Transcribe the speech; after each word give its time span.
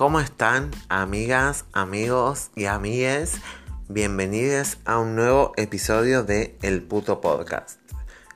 ¿Cómo 0.00 0.18
están 0.18 0.70
amigas, 0.88 1.66
amigos 1.74 2.52
y 2.56 2.64
amigues? 2.64 3.32
Bienvenidos 3.90 4.78
a 4.86 4.98
un 4.98 5.14
nuevo 5.14 5.52
episodio 5.58 6.22
de 6.22 6.56
El 6.62 6.82
Puto 6.82 7.20
Podcast. 7.20 7.78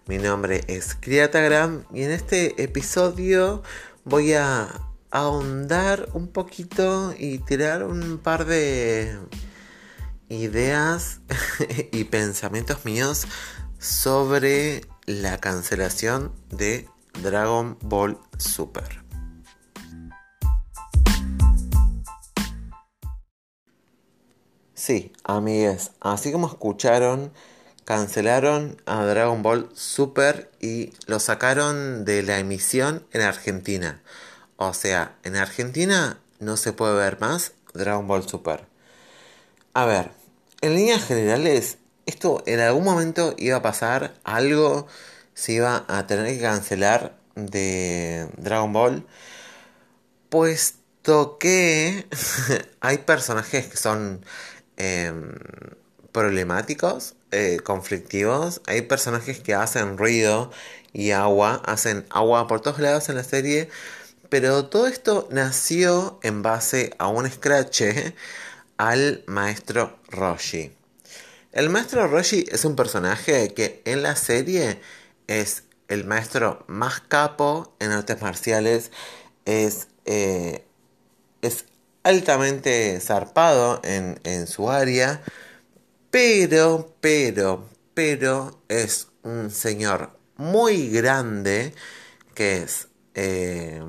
Mi 0.06 0.18
nombre 0.18 0.62
es 0.66 0.94
Criatagram 0.94 1.84
y 1.90 2.02
en 2.02 2.10
este 2.10 2.62
episodio 2.62 3.62
voy 4.04 4.34
a 4.34 4.78
ahondar 5.10 6.10
un 6.12 6.28
poquito 6.28 7.14
y 7.18 7.38
tirar 7.38 7.82
un 7.82 8.18
par 8.18 8.44
de 8.44 9.18
ideas 10.28 11.22
y 11.92 12.04
pensamientos 12.04 12.84
míos 12.84 13.26
sobre 13.78 14.82
la 15.06 15.38
cancelación 15.38 16.30
de 16.50 16.90
Dragon 17.22 17.78
Ball 17.80 18.18
Super. 18.36 19.03
Sí, 24.86 25.14
amigues, 25.24 25.92
así 26.00 26.30
como 26.30 26.46
escucharon, 26.46 27.32
cancelaron 27.86 28.82
a 28.84 29.02
Dragon 29.06 29.42
Ball 29.42 29.70
Super 29.72 30.50
y 30.60 30.92
lo 31.06 31.20
sacaron 31.20 32.04
de 32.04 32.22
la 32.22 32.38
emisión 32.38 33.02
en 33.12 33.22
Argentina. 33.22 34.02
O 34.58 34.74
sea, 34.74 35.16
en 35.22 35.36
Argentina 35.36 36.18
no 36.38 36.58
se 36.58 36.74
puede 36.74 36.96
ver 36.96 37.18
más 37.18 37.52
Dragon 37.72 38.06
Ball 38.06 38.28
Super. 38.28 38.66
A 39.72 39.86
ver, 39.86 40.10
en 40.60 40.74
líneas 40.74 41.02
generales, 41.02 41.78
esto 42.04 42.42
en 42.44 42.60
algún 42.60 42.84
momento 42.84 43.34
iba 43.38 43.56
a 43.56 43.62
pasar, 43.62 44.12
algo 44.22 44.86
se 45.32 45.52
iba 45.52 45.86
a 45.88 46.06
tener 46.06 46.26
que 46.26 46.42
cancelar 46.42 47.16
de 47.36 48.28
Dragon 48.36 48.74
Ball, 48.74 49.06
puesto 50.28 51.38
que 51.38 52.06
hay 52.80 52.98
personajes 52.98 53.66
que 53.66 53.78
son 53.78 54.22
em, 54.76 55.32
problemáticos, 56.12 57.14
eh, 57.32 57.58
conflictivos, 57.64 58.60
hay 58.66 58.82
personajes 58.82 59.40
que 59.40 59.54
hacen 59.54 59.98
ruido 59.98 60.50
y 60.92 61.10
agua, 61.10 61.60
hacen 61.66 62.06
agua 62.10 62.46
por 62.46 62.60
todos 62.60 62.78
lados 62.78 63.08
en 63.08 63.16
la 63.16 63.24
serie, 63.24 63.68
pero 64.28 64.66
todo 64.66 64.86
esto 64.86 65.28
nació 65.30 66.18
en 66.22 66.42
base 66.42 66.94
a 66.98 67.08
un 67.08 67.30
scratch 67.30 67.82
al 68.76 69.24
maestro 69.26 69.98
Roshi. 70.08 70.72
El 71.52 71.70
maestro 71.70 72.06
Roshi 72.08 72.44
es 72.50 72.64
un 72.64 72.76
personaje 72.76 73.54
que 73.54 73.82
en 73.84 74.02
la 74.02 74.16
serie 74.16 74.80
es 75.26 75.64
el 75.88 76.04
maestro 76.04 76.64
más 76.66 77.00
capo 77.00 77.74
en 77.78 77.92
artes 77.92 78.20
marciales, 78.22 78.90
es, 79.44 79.88
eh, 80.04 80.64
es 81.42 81.66
altamente 82.04 83.00
zarpado 83.00 83.80
en, 83.82 84.46
su 84.46 84.70
área, 84.70 85.22
pero, 86.10 86.94
pero, 87.00 87.68
pero 87.94 88.62
es 88.68 89.08
un 89.22 89.50
señor 89.50 90.10
muy 90.36 90.90
grande 90.90 91.74
que 92.34 92.62
es 92.62 92.88
eh, 93.14 93.82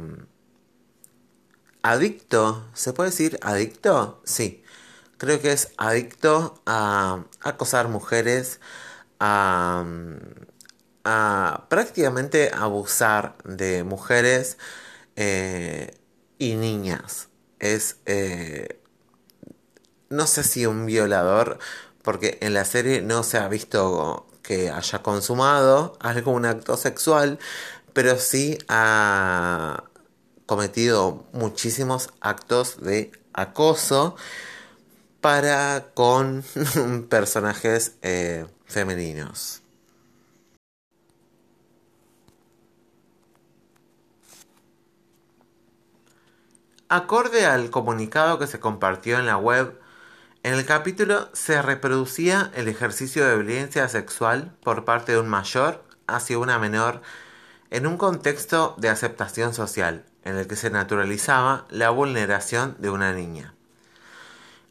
adicto, 1.83 2.67
¿se 2.73 2.93
puede 2.93 3.11
decir 3.11 3.37
adicto? 3.41 4.21
Sí, 4.25 4.63
creo 5.17 5.41
que 5.41 5.51
es 5.51 5.71
adicto 5.77 6.61
a 6.65 7.25
acosar 7.41 7.89
mujeres, 7.89 8.59
a, 9.19 9.85
prácticamente 11.69 12.51
abusar 12.53 13.35
de 13.43 13.83
mujeres 13.83 14.57
eh, 15.15 15.97
y 16.39 16.55
niñas. 16.55 17.29
Es, 17.73 17.97
eh, 18.05 18.79
no 20.09 20.27
sé 20.27 20.43
si 20.43 20.65
un 20.65 20.85
violador, 20.85 21.59
porque 22.03 22.37
en 22.41 22.53
la 22.53 22.65
serie 22.65 23.01
no 23.01 23.23
se 23.23 23.37
ha 23.37 23.47
visto 23.47 24.27
que 24.43 24.69
haya 24.69 25.01
consumado 25.01 25.97
algún 25.99 26.45
acto 26.45 26.77
sexual, 26.77 27.39
pero 27.93 28.17
sí 28.17 28.57
ha 28.67 29.85
cometido 30.45 31.25
muchísimos 31.33 32.09
actos 32.21 32.81
de 32.81 33.11
acoso 33.33 34.15
para 35.21 35.87
con 35.95 36.43
personajes 37.09 37.93
eh, 38.03 38.45
femeninos. 38.65 39.64
Acorde 46.95 47.45
al 47.45 47.71
comunicado 47.71 48.39
que 48.39 48.47
se 48.47 48.61
compartió 48.61 49.19
en 49.19 49.25
la 49.25 49.35
web, 49.35 49.77
en 50.43 50.53
el 50.53 50.65
capítulo 50.65 51.27
se 51.33 51.61
reproducía 51.61 52.53
el 52.55 52.69
ejercicio 52.69 53.27
de 53.27 53.35
violencia 53.35 53.89
sexual 53.89 54.53
por 54.63 54.85
parte 54.85 55.11
de 55.11 55.19
un 55.19 55.27
mayor 55.27 55.83
hacia 56.07 56.39
una 56.39 56.57
menor 56.57 57.01
en 57.69 57.85
un 57.85 57.97
contexto 57.97 58.75
de 58.77 58.87
aceptación 58.87 59.53
social, 59.53 60.05
en 60.23 60.37
el 60.37 60.47
que 60.47 60.55
se 60.55 60.69
naturalizaba 60.69 61.65
la 61.69 61.89
vulneración 61.89 62.77
de 62.79 62.89
una 62.89 63.11
niña. 63.11 63.53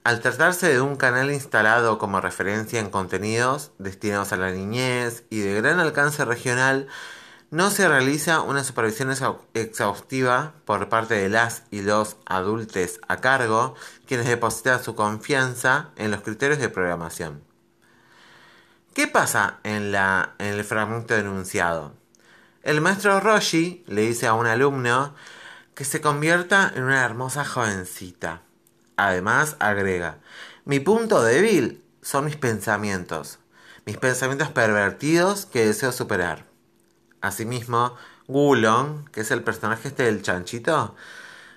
Al 0.02 0.20
tratarse 0.20 0.72
de 0.72 0.80
un 0.80 0.96
canal 0.96 1.30
instalado 1.30 1.98
como 1.98 2.22
referencia 2.22 2.80
en 2.80 2.88
contenidos 2.88 3.70
destinados 3.76 4.32
a 4.32 4.38
la 4.38 4.50
niñez 4.50 5.24
y 5.28 5.40
de 5.40 5.60
gran 5.60 5.78
alcance 5.78 6.24
regional, 6.24 6.88
no 7.50 7.70
se 7.70 7.88
realiza 7.88 8.40
una 8.40 8.64
supervisión 8.64 9.14
exhaustiva 9.54 10.54
por 10.64 10.88
parte 10.88 11.14
de 11.14 11.28
las 11.28 11.62
y 11.70 11.82
los 11.82 12.16
adultos 12.26 13.00
a 13.06 13.18
cargo, 13.18 13.74
quienes 14.06 14.26
depositan 14.26 14.82
su 14.82 14.94
confianza 14.94 15.90
en 15.96 16.10
los 16.10 16.22
criterios 16.22 16.58
de 16.58 16.68
programación. 16.68 17.42
¿Qué 18.94 19.08
pasa 19.08 19.58
en, 19.64 19.94
el 20.38 20.64
fragmento 20.64 21.14
denunciado? 21.14 21.94
El 22.62 22.80
maestro 22.80 23.20
Roshi 23.20 23.84
le 23.88 24.02
dice 24.02 24.26
a 24.26 24.34
un 24.34 24.46
alumno 24.46 25.14
que 25.74 25.84
se 25.84 26.00
convierta 26.00 26.72
en 26.74 26.84
una 26.84 27.04
hermosa 27.04 27.44
jovencita. 27.44 28.42
Además, 28.96 29.56
agrega, 29.58 30.18
mi 30.64 30.78
punto 30.78 31.22
débil 31.22 31.84
son 32.02 32.26
mis 32.26 32.36
pensamientos, 32.36 33.40
mis 33.84 33.96
pensamientos 33.96 34.50
pervertidos 34.50 35.46
que 35.46 35.66
deseo 35.66 35.90
superar. 35.90 36.53
Asimismo, 37.24 37.96
Gulon, 38.28 39.06
que 39.06 39.22
es 39.22 39.30
el 39.30 39.42
personaje 39.42 39.88
este 39.88 40.02
del 40.02 40.20
chanchito, 40.20 40.94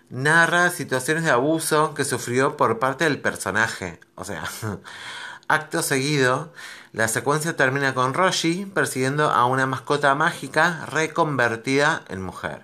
narra 0.09 0.69
situaciones 0.69 1.25
de 1.25 1.31
abuso 1.31 1.93
que 1.93 2.05
sufrió 2.05 2.55
por 2.55 2.79
parte 2.79 3.03
del 3.03 3.19
personaje. 3.19 3.99
O 4.15 4.23
sea, 4.23 4.45
acto 5.49 5.81
seguido, 5.81 6.53
la 6.93 7.09
secuencia 7.09 7.57
termina 7.57 7.93
con 7.93 8.13
Roshi 8.13 8.65
persiguiendo 8.65 9.29
a 9.29 9.45
una 9.45 9.65
mascota 9.65 10.15
mágica 10.15 10.85
reconvertida 10.85 12.03
en 12.07 12.21
mujer. 12.21 12.63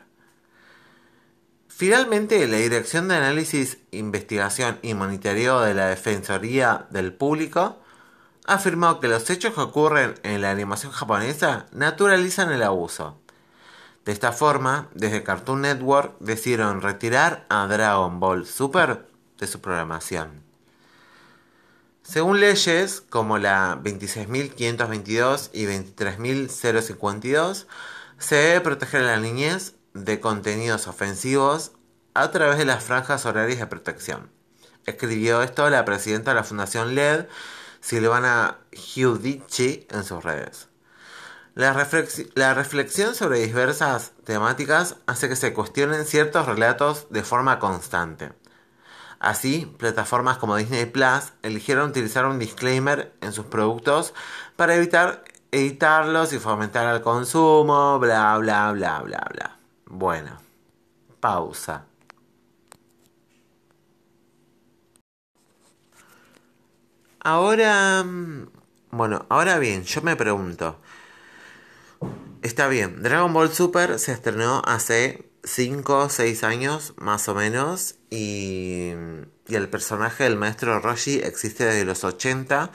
Finalmente, 1.68 2.48
la 2.48 2.58
Dirección 2.58 3.10
de 3.10 3.16
Análisis, 3.16 3.80
Investigación 3.92 4.80
y 4.82 4.94
Monitoreo 4.94 5.60
de 5.60 5.74
la 5.74 5.88
Defensoría 5.88 6.88
del 6.90 7.12
Público 7.12 7.83
afirmó 8.46 9.00
que 9.00 9.08
los 9.08 9.30
hechos 9.30 9.54
que 9.54 9.62
ocurren 9.62 10.16
en 10.24 10.42
la 10.42 10.52
animación 10.52 10.92
japonesa 10.92 11.68
naturalizan 11.72 12.52
el 12.52 12.64
abuso. 12.64 13.18
De 14.06 14.12
esta 14.12 14.34
forma, 14.34 14.90
desde 14.94 15.24
Cartoon 15.24 15.62
Network 15.62 16.18
decidieron 16.20 16.82
retirar 16.82 17.46
a 17.50 17.66
Dragon 17.68 18.20
Ball 18.20 18.46
Super 18.46 19.08
de 19.40 19.48
su 19.48 19.62
programación. 19.62 20.44
Según 22.04 22.42
leyes 22.42 23.00
como 23.00 23.38
la 23.38 23.80
26.522 23.82 25.52
y 25.54 25.66
23.052, 25.66 27.66
se 28.18 28.36
debe 28.36 28.60
proteger 28.60 29.04
a 29.04 29.16
la 29.16 29.20
niñez 29.20 29.76
de 29.94 30.20
contenidos 30.20 30.88
ofensivos 30.88 31.72
a 32.14 32.30
través 32.32 32.58
de 32.58 32.66
las 32.66 32.84
franjas 32.84 33.26
horarias 33.26 33.60
de 33.60 33.68
protección. 33.68 34.30
Escribió 34.86 35.42
esto 35.44 35.70
la 35.70 35.86
presidenta 35.86 36.32
de 36.32 36.36
la 36.36 36.44
Fundación 36.44 36.94
LED, 36.94 37.28
Silvana 37.84 38.60
Giudici, 38.72 39.86
en 39.90 40.06
sus 40.06 40.24
redes. 40.24 40.70
La, 41.54 41.74
la, 42.36 42.54
reflexión 42.54 43.14
sobre 43.14 43.40
diversas 43.40 44.14
temáticas 44.24 44.96
hace 45.06 45.28
que 45.28 45.36
se 45.36 45.54
cuestionen 45.54 46.06
ciertos 46.06 46.46
relatos 46.46 47.08
de 47.10 47.24
forma 47.24 47.60
constante. 47.60 48.32
Así, 49.20 49.66
plataformas 49.78 50.38
como 50.38 50.56
Disney 50.56 50.86
Plus 50.86 51.34
eligieron 51.42 51.90
utilizar 51.90 52.26
un 52.26 52.40
disclaimer 52.40 53.14
en 53.20 53.34
sus 53.34 53.48
productos 53.48 54.14
para 54.56 54.76
evitar 54.76 55.26
editarlos 55.52 56.32
y 56.32 56.40
fomentar 56.40 56.96
el 56.96 57.02
consumo, 57.02 58.00
bla, 58.00 58.38
bla, 58.38 58.72
bla, 58.72 59.02
bla, 59.02 59.28
bla. 59.30 59.58
Bueno, 59.88 60.38
pausa. 61.20 61.84
Ahora, 67.24 68.04
mm, 68.04 68.50
bueno, 68.92 69.26
ahora 69.30 69.58
bien, 69.58 69.84
yo 69.84 70.02
me 70.02 70.18
pregunto. 70.18 70.78
Está 72.42 72.68
bien, 72.68 73.02
Dragon 73.02 73.32
Ball 73.32 73.54
Super 73.54 73.98
se 73.98 74.12
estrenó 74.12 74.62
hace 74.66 75.30
5 75.46 76.00
o 76.00 76.10
6 76.10 76.44
años 76.44 76.94
más 76.98 77.30
o 77.30 77.36
menos 77.36 77.96
y, 78.10 78.92
y, 79.48 79.56
el 79.56 79.70
personaje 79.70 80.26
del 80.26 80.36
maestro 80.36 80.80
Roshi 80.82 81.20
existe 81.20 81.64
desde 81.64 81.86
los 81.86 82.04
80 82.04 82.72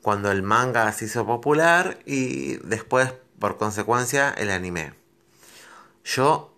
cuando 0.00 0.30
el 0.30 0.42
manga 0.44 0.92
se 0.92 1.06
hizo 1.06 1.26
popular 1.26 1.98
y 2.06 2.58
después 2.58 3.12
por 3.40 3.56
consecuencia 3.56 4.30
el 4.30 4.50
anime. 4.50 4.94
Yo 6.04 6.56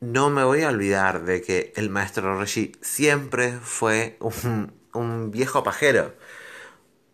no 0.00 0.30
me 0.30 0.44
voy 0.44 0.62
a 0.62 0.68
olvidar 0.68 1.24
de 1.24 1.42
que 1.42 1.72
el 1.74 1.90
maestro 1.90 2.38
Roshi 2.38 2.72
siempre 2.80 3.58
fue 3.60 4.16
un, 4.20 4.72
un 4.92 5.30
viejo 5.32 5.64
pajero. 5.64 6.14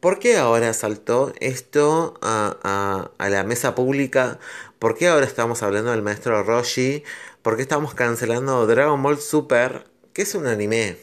¿Por 0.00 0.18
qué 0.18 0.38
ahora 0.38 0.72
saltó 0.72 1.34
esto 1.40 2.14
a, 2.22 3.10
la 3.18 3.44
mesa 3.44 3.74
pública? 3.74 4.38
¿Por 4.78 4.96
qué 4.96 5.08
ahora 5.08 5.26
estamos 5.26 5.62
hablando 5.62 5.90
del 5.90 6.00
maestro 6.00 6.42
Roshi? 6.42 7.04
¿Por 7.42 7.56
qué 7.56 7.62
estamos 7.62 7.92
cancelando 7.92 8.66
Dragon 8.66 9.02
Ball 9.02 9.20
Super? 9.20 9.84
Que 10.14 10.22
es 10.22 10.34
un 10.34 10.46
anime. 10.46 10.96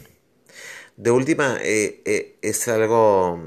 De 0.95 1.11
última, 1.11 1.57
eh, 1.61 2.01
eh, 2.05 2.37
es 2.41 2.67
algo... 2.69 3.39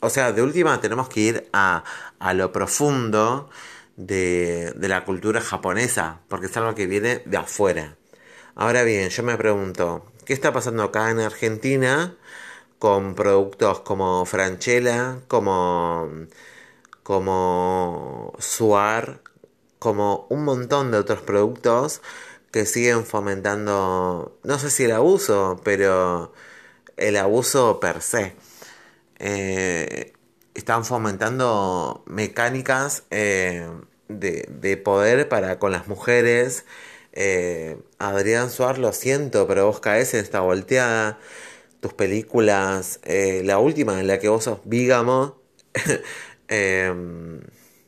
O 0.00 0.10
sea, 0.10 0.32
de 0.32 0.42
última 0.42 0.80
tenemos 0.80 1.08
que 1.08 1.20
ir 1.20 1.48
a, 1.52 1.84
a 2.18 2.34
lo 2.34 2.50
profundo 2.50 3.50
de, 3.96 4.72
de 4.74 4.88
la 4.88 5.04
cultura 5.04 5.40
japonesa, 5.40 6.22
porque 6.28 6.46
es 6.46 6.56
algo 6.56 6.74
que 6.74 6.88
viene 6.88 7.22
de 7.24 7.36
afuera. 7.36 7.96
Ahora 8.56 8.82
bien, 8.82 9.10
yo 9.10 9.22
me 9.22 9.36
pregunto, 9.36 10.04
¿qué 10.24 10.32
está 10.32 10.52
pasando 10.52 10.82
acá 10.82 11.10
en 11.10 11.20
Argentina 11.20 12.16
con 12.78 13.14
productos 13.14 13.80
como 13.80 14.24
Franchella, 14.26 15.20
como, 15.28 16.08
como 17.02 18.34
Suar, 18.38 19.20
como 19.78 20.26
un 20.30 20.44
montón 20.44 20.90
de 20.90 20.98
otros 20.98 21.22
productos 21.22 22.02
que 22.52 22.66
siguen 22.66 23.04
fomentando, 23.04 24.38
no 24.42 24.58
sé 24.58 24.70
si 24.70 24.84
el 24.84 24.92
abuso, 24.92 25.60
pero 25.64 26.32
el 26.96 27.16
abuso 27.16 27.80
per 27.80 28.02
se. 28.02 28.34
Eh, 29.18 30.12
están 30.54 30.84
fomentando 30.84 32.02
mecánicas 32.06 33.04
eh, 33.10 33.68
de, 34.08 34.46
de, 34.50 34.76
poder 34.76 35.28
para 35.28 35.58
con 35.58 35.72
las 35.72 35.88
mujeres. 35.88 36.64
Eh, 37.12 37.78
Adrián 37.98 38.50
Suar, 38.50 38.78
lo 38.78 38.92
siento, 38.92 39.46
pero 39.46 39.66
vos 39.66 39.80
caes 39.80 40.14
en 40.14 40.20
esta 40.20 40.40
volteada. 40.40 41.18
Tus 41.80 41.92
películas, 41.94 43.00
eh, 43.04 43.42
la 43.44 43.58
última 43.58 44.00
en 44.00 44.06
la 44.06 44.18
que 44.18 44.28
vos 44.28 44.44
sos 44.44 44.60
bígamo, 44.64 45.40
em, 46.48 47.40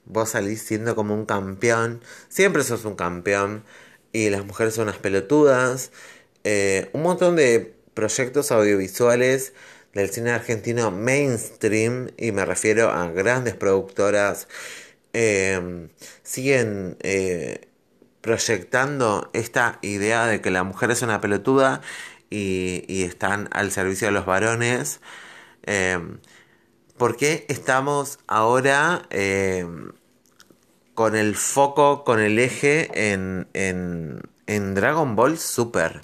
vos 0.04 0.30
salís 0.30 0.62
siendo 0.62 0.94
como 0.94 1.14
un 1.14 1.26
campeón. 1.26 2.00
Siempre 2.28 2.62
sos 2.64 2.84
un 2.84 2.94
campeón. 2.94 3.64
Y 4.12 4.30
las 4.30 4.44
mujeres 4.44 4.74
son 4.74 4.84
unas 4.84 4.98
pelotudas. 4.98 5.92
Eh, 6.44 6.90
un 6.92 7.02
montón 7.02 7.36
de 7.36 7.74
proyectos 7.94 8.50
audiovisuales 8.50 9.52
del 9.94 10.10
cine 10.10 10.30
argentino 10.30 10.90
mainstream, 10.90 12.10
y 12.16 12.32
me 12.32 12.44
refiero 12.44 12.90
a 12.90 13.10
grandes 13.10 13.54
productoras, 13.54 14.48
eh, 15.12 15.88
siguen 16.22 16.96
eh, 17.00 17.68
proyectando 18.20 19.30
esta 19.32 19.78
idea 19.82 20.26
de 20.26 20.40
que 20.40 20.50
la 20.50 20.62
mujer 20.62 20.90
es 20.90 21.02
una 21.02 21.20
pelotuda 21.20 21.80
y, 22.30 22.84
y 22.88 23.02
están 23.02 23.48
al 23.52 23.72
servicio 23.72 24.08
de 24.08 24.12
los 24.12 24.26
varones. 24.26 25.00
Eh, 25.64 25.98
¿Por 26.96 27.16
qué 27.16 27.46
estamos 27.48 28.18
ahora 28.26 29.08
con 30.94 31.16
el 31.16 31.34
foco, 31.34 32.04
con 32.04 32.20
el 32.20 32.38
eje 32.38 33.12
en, 33.12 33.48
en, 33.54 34.22
en 34.46 34.74
Dragon 34.74 35.16
Ball 35.16 35.38
Super? 35.38 36.02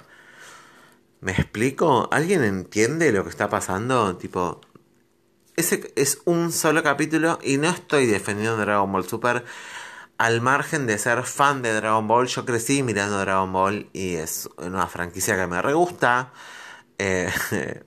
¿Me 1.21 1.31
explico? 1.31 2.07
¿Alguien 2.11 2.43
entiende 2.43 3.11
lo 3.11 3.23
que 3.23 3.29
está 3.29 3.49
pasando? 3.49 4.17
Tipo, 4.17 4.61
ese 5.55 5.91
es 5.95 6.21
un 6.25 6.51
solo 6.51 6.83
capítulo 6.83 7.39
y 7.43 7.57
no 7.57 7.69
estoy 7.69 8.05
defendiendo 8.05 8.57
Dragon 8.57 8.91
Ball 8.91 9.07
Super. 9.07 9.43
Al 10.17 10.41
margen 10.41 10.87
de 10.87 10.97
ser 10.97 11.23
fan 11.23 11.61
de 11.61 11.73
Dragon 11.73 12.07
Ball, 12.07 12.27
yo 12.27 12.45
crecí 12.45 12.81
mirando 12.83 13.19
Dragon 13.19 13.51
Ball 13.53 13.89
y 13.93 14.15
es 14.15 14.49
una 14.57 14.87
franquicia 14.87 15.35
que 15.35 15.47
me 15.47 15.61
re 15.61 15.73
gusta. 15.73 16.33
Eh, 16.97 17.31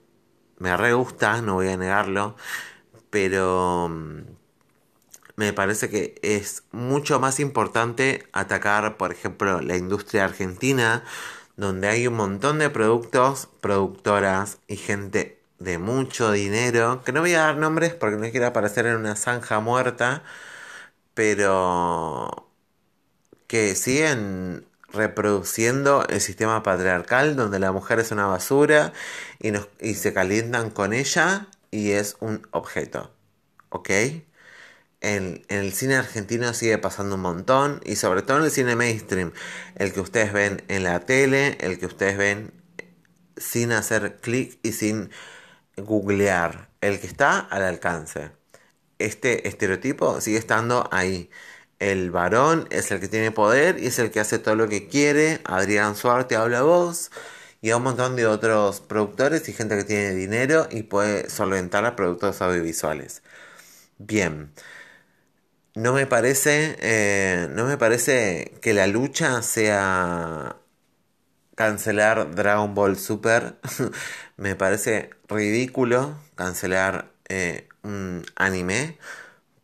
me 0.59 0.77
re 0.77 0.93
gusta, 0.93 1.43
no 1.43 1.55
voy 1.55 1.69
a 1.69 1.77
negarlo. 1.77 2.37
Pero 3.11 3.89
mm, 3.91 4.21
me 5.37 5.53
parece 5.53 5.89
que 5.91 6.15
es 6.23 6.65
mucho 6.71 7.19
más 7.19 7.41
importante 7.41 8.29
atacar, 8.33 8.97
por 8.97 9.13
ejemplo, 9.13 9.61
la 9.61 9.77
industria 9.77 10.25
argentina 10.25 11.05
donde 11.57 11.89
hay 11.89 12.07
un 12.07 12.15
montón 12.15 12.59
de 12.59 12.71
productos, 12.71 13.49
productoras 13.61 14.59
y 14.67 14.77
gente 14.77 15.43
de 15.59 15.79
mucho 15.79 16.33
dinero, 16.33 17.03
que 17.05 17.13
no 17.13 17.21
voy 17.21 17.35
a 17.35 17.41
dar 17.41 17.57
nombres 17.59 17.95
porque 17.95 18.17
no 18.17 18.31
quiero 18.31 18.47
aparecer 18.47 18.87
en 18.87 18.97
una 18.97 19.15
zanja 19.17 19.61
muerta, 19.61 20.23
pero 21.15 22.51
que 23.47 23.75
siguen 23.75 24.67
reproduciendo 24.93 26.07
el 26.09 26.21
sistema 26.21 26.63
patriarcal 26.63 27.37
donde 27.37 27.59
la 27.59 27.73
mujer 27.73 28.01
es 28.01 28.11
una 28.13 28.27
basura 28.27 28.93
y, 29.39 29.51
nos, 29.53 29.69
y 29.81 29.95
se 29.95 30.13
calientan 30.13 30.71
con 30.71 30.93
ella 30.93 31.49
y 31.71 31.93
es 31.93 32.17
un 32.21 32.47
objeto. 32.53 33.13
¿Ok? 33.71 33.91
en, 35.01 35.43
en, 35.49 35.59
el 35.59 35.73
cine 35.73 35.97
argentino 35.97 36.53
sigue 36.55 36.79
pasando 36.79 37.17
un 37.17 37.23
montón 37.23 37.81
y 37.85 37.97
sobre 37.97 38.23
todo 38.23 38.39
en 38.39 38.45
el 38.45 38.51
cine 38.51 38.77
mainstream, 38.77 39.33
el 39.77 39.93
que 39.93 40.01
ustedes 40.01 40.33
ven 40.33 40.63
en 40.69 40.85
la 40.85 41.01
tele, 41.01 41.57
el 41.61 41.79
que 41.79 41.87
ustedes 41.87 42.17
ven 42.19 42.53
sin 43.37 43.73
hacer 43.73 44.19
clic 44.21 44.59
y 44.63 44.73
sin 44.73 45.11
googlear, 45.77 46.71
el 46.81 47.01
que 47.01 47.07
está 47.07 47.41
al 47.41 47.63
alcance. 47.63 48.33
Este 49.05 49.49
estereotipo 49.49 50.21
sigue 50.21 50.39
estando 50.39 50.89
ahí. 50.93 51.31
El 51.79 52.11
varón 52.11 52.67
es 52.71 52.91
el 52.91 53.01
que 53.01 53.09
tiene 53.09 53.31
poder 53.33 53.79
y 53.83 53.87
es 53.87 53.99
el 53.99 54.11
que 54.11 54.21
hace 54.21 54.39
todo 54.39 54.55
lo 54.57 54.69
que 54.69 54.89
quiere. 54.89 55.41
Adrián 55.45 55.97
Suárez 55.97 56.37
habla 56.37 56.63
voz. 56.63 57.11
Y 57.63 57.71
a 57.71 57.77
un 57.77 57.83
montón 57.85 58.17
de 58.17 58.27
otros 58.27 58.81
productores 58.81 59.49
y 59.49 59.53
gente 59.53 59.77
que 59.77 59.85
tiene 59.85 60.15
dinero 60.15 60.67
y 60.71 60.83
puede 60.85 61.29
solventar 61.31 61.85
a 61.85 61.97
productos 61.97 62.41
audiovisuales. 62.43 63.23
Bien 63.99 64.53
no 65.75 65.93
me 65.93 66.07
parece, 66.07 66.77
eh, 66.81 67.49
no 67.53 67.65
me 67.65 67.77
parece 67.79 68.55
que 68.61 68.75
la 68.75 68.87
lucha 68.87 69.43
sea 69.43 70.57
cancelar 71.55 72.35
Dragon 72.35 72.75
Ball 72.75 72.97
Super. 72.99 73.57
me 74.37 74.57
parece 74.57 75.11
ridículo 75.29 76.19
cancelar 76.35 77.13
eh, 77.29 77.69
un 77.83 78.25
anime 78.37 78.99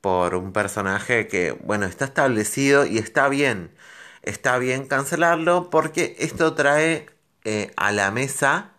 por 0.00 0.35
un 0.37 0.52
personaje 0.52 1.28
que, 1.28 1.52
bueno, 1.52 1.87
está 1.87 2.06
establecido 2.06 2.87
y 2.87 2.99
está 2.99 3.28
bien. 3.28 3.70
Está 4.23 4.58
bien 4.58 4.87
cancelarlo 4.87 5.70
porque 5.70 6.16
esto 6.18 6.54
trae 6.54 7.06
eh, 7.44 7.73
a 7.76 7.92
la 7.92 8.11
mesa 8.11 8.73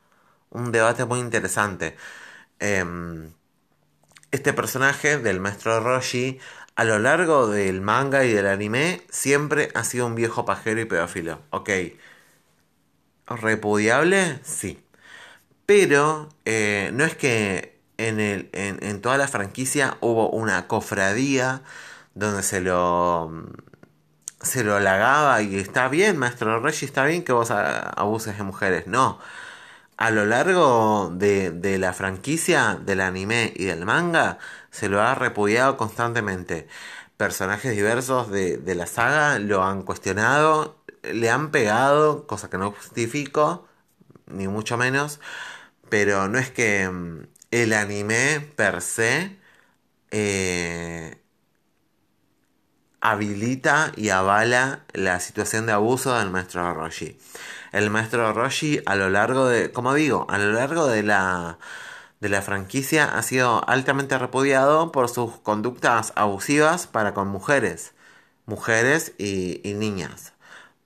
un 0.50 0.72
debate 0.72 1.06
muy 1.06 1.20
interesante. 1.20 1.96
Em, 2.60 3.32
este 4.32 4.54
personaje 4.54 5.18
del 5.18 5.40
maestro 5.40 5.80
Roshi 5.80 6.40
a 6.76 6.84
lo 6.84 7.00
largo 7.00 7.48
del 7.48 7.82
manga 7.82 8.26
y 8.26 8.34
del 8.34 8.48
anime 8.48 9.02
siempre 9.10 9.70
ha 9.74 9.84
sido 9.84 10.08
un 10.08 10.16
viejo 10.16 10.46
pajero 10.46 10.82
y 10.82 10.86
pedófilo. 10.86 11.42
Ok. 11.50 11.70
¿Repudiable? 13.28 14.40
Sí. 14.44 14.84
Pero 15.66 16.30
eh, 16.46 16.92
no 16.94 17.04
es 17.06 17.16
que 17.16 17.77
en, 17.98 18.20
el, 18.20 18.50
en, 18.54 18.84
en, 18.84 19.02
toda 19.02 19.18
la 19.18 19.28
franquicia 19.28 19.98
hubo 20.02 20.30
una 20.30 20.68
cofradía 20.68 21.64
donde 22.16 22.44
se 22.44 22.62
lo 22.62 23.32
se 24.42 24.64
lo 24.64 24.76
halagaba 24.76 25.42
y 25.42 25.58
está 25.58 25.88
bien, 25.90 26.18
maestro 26.18 26.60
Reggie, 26.60 26.86
está 26.86 27.06
bien 27.06 27.24
que 27.24 27.34
vos 27.34 27.52
abuses 27.52 28.38
de 28.38 28.44
mujeres. 28.44 28.88
No. 28.88 29.20
A 29.98 30.12
lo 30.12 30.26
largo 30.26 31.12
de, 31.14 31.52
de 31.52 31.80
la 31.80 31.94
franquicia 31.94 32.76
del 32.76 33.02
anime 33.02 33.54
y 33.56 33.66
del 33.66 33.86
manga, 33.86 34.38
se 34.72 34.90
lo 34.90 35.02
ha 35.02 35.16
repudiado 35.16 35.78
constantemente. 35.78 36.68
Personajes 37.18 37.76
diversos 37.76 38.30
de, 38.32 38.58
de 38.58 38.76
la 38.76 38.86
saga 38.88 39.40
lo 39.40 39.64
han 39.64 39.84
cuestionado, 39.84 40.78
le 41.04 41.30
han 41.32 41.52
pegado, 41.52 42.28
cosa 42.28 42.50
que 42.50 42.58
no 42.60 42.72
justifico, 42.72 43.68
ni 44.28 44.48
mucho 44.48 44.78
menos, 44.78 45.20
pero 45.90 46.28
no 46.28 46.38
es 46.40 46.52
que 46.52 46.90
mm, 46.90 47.28
el 47.52 47.74
anime 47.74 48.42
per 48.56 48.82
se 48.82 49.38
eh, 50.12 51.22
habilita 53.02 53.92
y 53.96 54.10
avala 54.10 54.86
la 54.94 55.20
situación 55.20 55.66
de 55.66 55.74
abuso 55.74 56.18
del 56.18 56.30
maestro 56.30 56.74
Roshi. 56.74 57.18
El 57.72 57.90
maestro 57.90 58.34
Roshi 58.34 58.82
a 58.86 58.96
lo 58.96 59.10
largo 59.10 59.48
de, 59.48 59.72
como 59.72 59.94
digo, 59.94 60.28
a 60.30 60.38
lo 60.38 60.52
largo 60.54 60.88
de 60.88 61.04
la 61.04 61.60
de 62.20 62.30
la 62.30 62.42
franquicia 62.42 63.06
ha 63.18 63.22
sido 63.24 63.68
altamente 63.70 64.18
repudiado 64.18 64.92
por 64.92 65.10
sus 65.10 65.38
conductas 65.40 66.14
abusivas 66.16 66.88
para 66.88 67.14
con 67.14 67.28
mujeres, 67.28 67.94
mujeres 68.46 69.14
y, 69.18 69.62
y 69.68 69.74
niñas, 69.76 70.34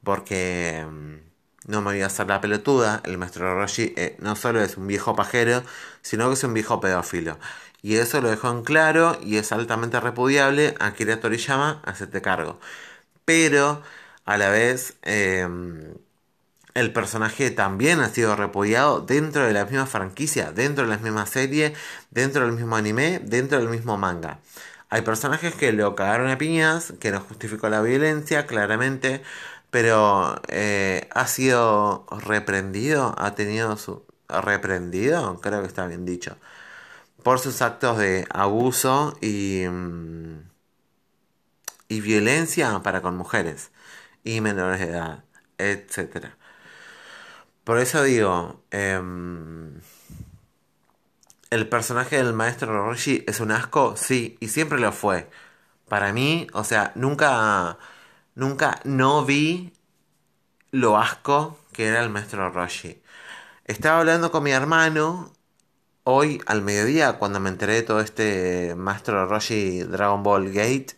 porque 0.04 0.86
mm, 0.90 1.31
no 1.68 1.82
me 1.82 1.92
voy 1.92 2.02
a 2.02 2.08
hacer 2.08 2.28
la 2.28 2.42
pelotuda, 2.42 3.02
el 3.06 3.18
maestro 3.18 3.56
Roshi 3.56 3.94
eh, 3.98 4.16
no 4.20 4.36
solo 4.36 4.62
es 4.62 4.78
un 4.78 4.88
viejo 4.88 5.16
pajero, 5.16 5.64
sino 6.02 6.28
que 6.28 6.34
es 6.34 6.44
un 6.44 6.54
viejo 6.54 6.80
pedófilo. 6.82 7.38
Y 7.82 7.96
eso 7.98 8.22
lo 8.22 8.30
dejó 8.30 8.52
en 8.52 8.64
claro 8.64 9.18
y 9.24 9.38
es 9.38 9.52
altamente 9.52 10.00
repudiable. 10.00 10.76
Akira 10.80 11.20
Toriyama, 11.20 11.82
hacete 11.86 12.22
cargo. 12.22 12.60
Pero 13.26 13.82
a 14.26 14.38
la 14.38 14.50
vez 14.50 14.96
em, 15.04 15.96
el 16.74 16.94
personaje 16.94 17.52
también 17.52 18.00
ha 18.00 18.10
sido 18.10 18.36
repudiado 18.36 19.02
dentro 19.02 19.46
de 19.46 19.54
la 19.54 19.66
misma 19.66 19.86
franquicia, 19.88 20.52
dentro 20.52 20.86
de 20.86 20.92
la 20.92 20.98
misma 20.98 21.26
serie, 21.26 21.74
dentro 22.12 22.46
del 22.46 22.54
mismo 22.54 22.76
anime, 22.76 23.20
dentro 23.24 23.60
del 23.60 23.70
mismo 23.70 23.98
manga. 23.98 24.40
Hay 24.90 25.04
personajes 25.04 25.56
que 25.56 25.72
lo 25.72 25.96
cagaron 25.96 26.30
a 26.30 26.38
piñas, 26.38 26.94
que 27.00 27.12
no 27.12 27.22
justificó 27.22 27.70
la 27.70 27.82
violencia, 27.82 28.46
claramente, 28.46 29.24
pero 29.72 30.42
eh, 30.50 31.10
ha 31.14 31.28
sido 31.28 32.06
reprendido, 32.12 33.16
ha 33.18 33.36
tenido 33.36 33.78
su... 33.78 34.06
reprendido, 34.30 35.42
creo 35.42 35.62
que 35.62 35.68
está 35.68 35.88
bien 35.88 36.06
dicho, 36.06 36.38
por 37.24 37.40
sus 37.40 37.62
actos 37.62 37.98
de 38.00 38.28
abuso 38.32 39.18
y, 39.22 39.66
mm, 39.70 40.40
y 41.90 42.02
violencia 42.02 42.80
para 42.84 43.02
con 43.02 43.18
mujeres 43.18 43.72
y 44.24 44.42
menores 44.42 44.80
de 44.80 44.88
edad, 44.88 45.24
etc. 45.58 46.36
Por 47.64 47.80
eso 47.80 48.04
digo, 48.04 48.64
em, 48.72 49.82
el 51.50 51.68
personaje 51.70 52.18
del 52.18 52.34
maestro 52.34 52.86
Roshi 52.86 53.24
es 53.28 53.40
un 53.40 53.52
asco, 53.52 53.96
sí, 53.98 54.38
y 54.40 54.48
siempre 54.50 54.80
lo 54.80 54.92
fue. 54.92 55.30
Para 55.88 56.14
mí, 56.14 56.48
o 56.54 56.64
sea, 56.64 56.92
nunca, 56.96 57.78
nunca 58.36 58.80
no 58.84 59.26
vi 59.26 59.74
lo 60.72 60.98
asco 60.98 61.58
que 61.74 61.88
era 61.88 62.04
el 62.04 62.10
maestro 62.10 62.50
Roshi. 62.50 63.02
Estaba 63.66 64.00
hablando 64.00 64.32
con 64.32 64.44
mi 64.44 64.52
hermano 64.52 65.34
hoy 66.04 66.42
al 66.46 66.62
mediodía 66.62 67.14
cuando 67.20 67.40
me 67.40 67.50
enteré 67.50 67.76
de 67.76 67.82
todo 67.84 68.02
este 68.02 68.76
Maestro 68.76 69.26
Roshi 69.28 69.84
Dragon 69.84 70.24
Ball 70.24 70.52
Gate. 70.52 70.98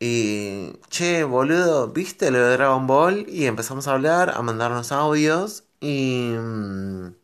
Y, 0.00 0.74
che, 0.90 1.24
boludo, 1.24 1.88
¿viste 1.88 2.30
lo 2.30 2.38
de 2.38 2.52
Dragon 2.56 2.86
Ball? 2.86 3.26
Y 3.28 3.46
empezamos 3.46 3.88
a 3.88 3.92
hablar, 3.94 4.30
a 4.30 4.42
mandarnos 4.42 4.92
audios. 4.92 5.64
Y... 5.80 6.34
Mm, 6.38 7.14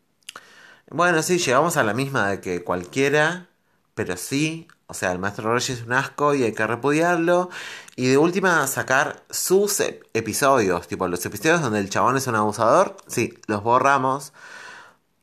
bueno, 0.91 1.21
sí, 1.23 1.39
llegamos 1.39 1.77
a 1.77 1.83
la 1.83 1.93
misma 1.93 2.29
de 2.29 2.41
que 2.41 2.63
cualquiera, 2.63 3.49
pero 3.95 4.17
sí, 4.17 4.67
o 4.87 4.93
sea, 4.93 5.11
el 5.11 5.19
Maestro 5.19 5.51
Roshi 5.51 5.73
es 5.73 5.83
un 5.83 5.93
asco 5.93 6.33
y 6.35 6.43
hay 6.43 6.53
que 6.53 6.67
repudiarlo. 6.67 7.49
Y 7.95 8.07
de 8.07 8.17
última, 8.17 8.65
sacar 8.67 9.23
sus 9.29 9.79
episodios, 10.13 10.87
tipo 10.87 11.07
los 11.07 11.25
episodios 11.25 11.61
donde 11.61 11.79
el 11.79 11.89
chabón 11.89 12.17
es 12.17 12.27
un 12.27 12.35
abusador, 12.35 12.97
sí, 13.07 13.33
los 13.47 13.63
borramos 13.63 14.33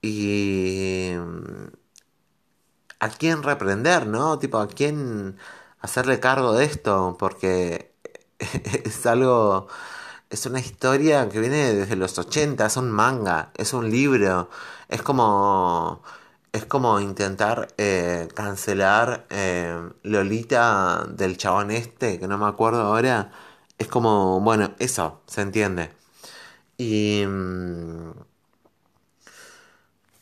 y 0.03 1.13
a 3.01 3.09
quién 3.11 3.43
reprender, 3.43 4.07
¿no? 4.07 4.39
Tipo, 4.39 4.59
a 4.59 4.69
quién 4.69 5.37
hacerle 5.81 6.21
cargo 6.21 6.53
de 6.55 6.65
esto, 6.65 7.17
porque 7.19 7.95
es 8.39 9.07
algo, 9.07 9.69
es 10.31 10.47
una 10.47 10.61
historia 10.61 11.29
que 11.29 11.41
viene 11.41 11.75
desde 11.75 11.97
los 11.97 12.19
80, 12.19 12.67
es 12.67 12.77
un 12.77 12.91
manga, 12.91 13.53
es 13.57 13.73
un 13.75 13.91
libro, 13.91 14.51
es 14.89 15.03
como, 15.03 16.03
es 16.53 16.67
como 16.67 17.01
intentar 17.01 17.69
eh, 17.79 18.29
cancelar 18.35 19.27
eh, 19.31 19.77
Lolita 20.03 21.07
del 21.09 21.37
chabón 21.39 21.71
este, 21.71 22.19
que 22.21 22.29
no 22.29 22.39
me 22.39 22.47
acuerdo 22.47 22.83
ahora, 22.83 23.33
es 23.79 23.89
como, 23.89 24.41
bueno, 24.41 24.75
eso, 24.79 25.23
se 25.27 25.43
entiende. 25.43 25.93
Y... 26.79 27.25
Mm, 27.27 28.13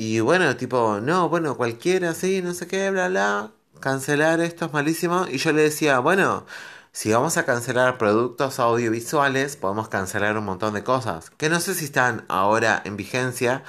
y 0.03 0.21
bueno, 0.21 0.57
tipo, 0.57 0.99
no, 1.03 1.29
bueno, 1.29 1.59
cualquiera, 1.59 2.15
sí, 2.15 2.41
no 2.43 2.55
sé 2.55 2.67
qué, 2.67 2.91
bla, 2.91 3.09
bla, 3.09 3.51
cancelar 3.81 4.41
esto 4.41 4.65
es 4.65 4.73
malísimo. 4.73 5.27
Y 5.31 5.37
yo 5.37 5.53
le 5.53 5.63
decía, 5.63 5.99
bueno, 5.99 6.47
si 6.93 7.13
vamos 7.13 7.37
a 7.37 7.45
cancelar 7.45 7.99
productos 7.99 8.61
audiovisuales, 8.61 9.57
podemos 9.57 9.89
cancelar 9.89 10.39
un 10.39 10.47
montón 10.47 10.73
de 10.75 10.85
cosas. 10.85 11.31
Que 11.31 11.51
no 11.51 11.61
sé 11.61 11.75
si 11.75 11.85
están 11.85 12.25
ahora 12.29 12.81
en 12.87 12.97
vigencia, 12.97 13.63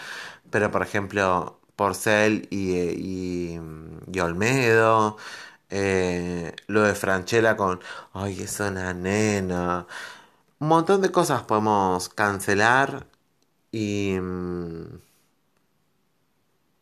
pero 0.51 0.71
por 0.71 0.83
ejemplo, 0.83 1.59
Porcel 1.81 2.47
y, 2.51 3.57
y, 4.13 4.19
Olmedo. 4.19 5.17
Eh, 5.71 6.53
lo 6.67 6.83
de 6.83 6.93
Franchella 6.93 7.57
con, 7.57 7.79
ay, 8.13 8.43
es 8.43 8.59
una 8.59 8.93
nena. 8.93 9.87
Un 10.59 10.67
montón 10.67 11.01
de 11.01 11.11
cosas 11.11 11.43
podemos 11.43 12.09
cancelar 12.09 13.07
y... 13.71 14.17
Mm, 14.21 14.99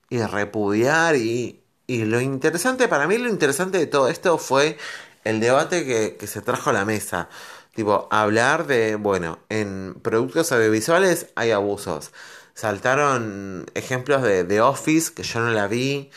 y 0.09 0.21
repudiar 0.23 1.15
y, 1.15 1.61
y 1.87 2.05
lo 2.05 2.19
interesante, 2.19 2.87
para 2.87 3.07
mí 3.07 3.17
lo 3.17 3.29
interesante 3.29 3.77
de 3.77 3.87
todo 3.87 4.09
esto 4.09 4.37
fue 4.37 4.77
el 5.23 5.39
debate 5.39 5.85
que, 6.17 6.27
se 6.27 6.41
trajo 6.41 6.71
a 6.71 6.73
la 6.73 6.85
mesa. 6.85 7.29
Tipo, 7.75 8.07
hablar 8.11 8.67
de, 8.67 8.95
bueno, 8.95 9.39
en 9.49 9.95
productos 10.01 10.51
audiovisuales 10.51 11.27
hay 11.35 11.51
abusos. 11.51 12.11
Saltaron 12.59 13.65
ejemplos 13.73 14.21
de 14.21 14.61
Office, 14.61 15.13
que 15.13 15.23
yo 15.23 15.39
no 15.39 15.51
la 15.51 15.67
vi. 15.67 16.11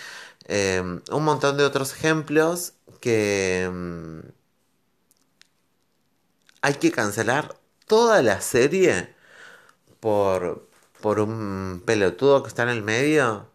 Em, 0.47 1.01
un 1.11 1.25
montón 1.25 1.57
de 1.57 1.65
otros 1.65 1.93
ejemplos 1.93 2.75
que 3.01 3.65
em, 3.65 4.23
hay 6.63 6.75
que 6.75 6.91
cancelar 6.91 7.55
toda 7.87 8.23
la 8.23 8.41
serie 8.41 9.15
por, 10.01 10.69
por 11.01 11.21
un 11.21 11.83
pelotudo 11.87 12.43
que 12.43 12.49
está 12.49 12.65
en 12.65 12.71
el 12.71 12.83
medio 12.83 13.49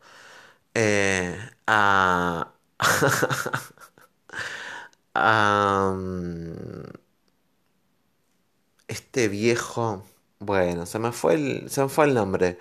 eh, 0.73 1.37
a, 1.67 2.53
este 8.87 9.27
viejo, 9.27 10.05
bueno, 10.39 10.85
se 10.85 10.99
me 10.99 11.11
fue 11.11 11.35
el, 11.35 11.69
se 11.69 11.81
me 11.81 11.89
fue 11.89 12.05
el 12.05 12.13
nombre. 12.13 12.59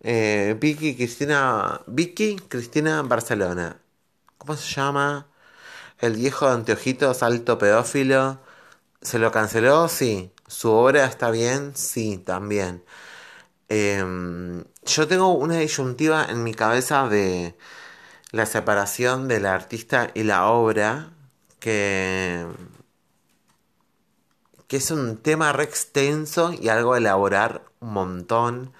Eh, 0.00 0.56
Vicky 0.60 0.96
Cristina, 0.96 1.82
Vicky 1.86 2.36
Cristina 2.48 3.02
Barcelona. 3.02 3.80
¿Cómo 4.38 4.56
se 4.56 4.74
llama? 4.74 5.28
El 6.00 6.14
viejo 6.16 6.46
de 6.48 6.54
anteojitos, 6.54 7.22
alto 7.22 7.58
pedófilo. 7.58 8.40
¿Se 9.02 9.18
lo 9.18 9.32
canceló? 9.32 9.88
Sí. 9.88 10.32
¿Su 10.48 10.70
obra 10.72 11.06
está 11.06 11.30
bien? 11.30 11.72
Sí, 11.76 12.18
también. 12.18 12.84
Em, 13.68 14.64
yo 14.84 15.08
tengo 15.08 15.34
una 15.34 15.58
disyuntiva 15.58 16.26
en 16.26 16.44
mi 16.44 16.54
cabeza 16.54 17.08
de 17.08 17.56
la 18.32 18.46
separación 18.46 19.28
del 19.28 19.46
artista 19.46 20.10
y 20.14 20.24
la 20.24 20.46
obra, 20.48 21.12
que, 21.60 22.46
que 24.68 24.76
es 24.78 24.90
un 24.90 25.18
tema 25.18 25.52
re 25.52 25.64
extenso 25.64 26.52
y 26.52 26.68
algo 26.68 26.94
a 26.94 26.98
elaborar 26.98 27.64
un 27.80 27.92
montón. 27.92 28.72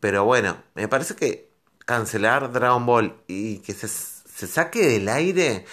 Pero 0.00 0.24
bueno, 0.24 0.56
me 0.74 0.88
parece 0.88 1.16
que 1.16 1.50
cancelar 1.86 2.52
Dragon 2.52 2.86
Ball 2.86 3.16
y 3.26 3.58
que 3.58 3.74
se, 3.74 3.88
se 3.88 4.46
saque 4.46 4.86
del 4.86 5.08
aire, 5.08 5.66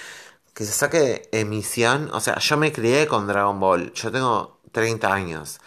que 0.53 0.65
se 0.65 0.73
saque 0.73 1.29
emisión, 1.31 2.09
o 2.13 2.19
sea, 2.19 2.39
yo 2.39 2.57
me 2.57 2.71
crié 2.71 3.07
con 3.07 3.27
Dragon 3.27 3.59
Ball, 3.59 3.93
yo 3.93 4.11
tengo 4.11 4.59
30 4.71 5.13
años. 5.13 5.59